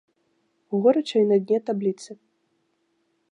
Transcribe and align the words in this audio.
Горача 0.85 1.17
і 1.25 1.27
на 1.31 1.37
дне 1.45 1.59
табліцы. 1.69 2.11